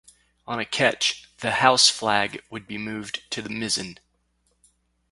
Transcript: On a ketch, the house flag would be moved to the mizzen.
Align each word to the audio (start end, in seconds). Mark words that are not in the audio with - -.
On 0.47 0.57
a 0.57 0.65
ketch, 0.65 1.29
the 1.41 1.51
house 1.51 1.87
flag 1.91 2.43
would 2.49 2.65
be 2.65 2.79
moved 2.79 3.21
to 3.29 3.39
the 3.39 3.49
mizzen. 3.49 3.99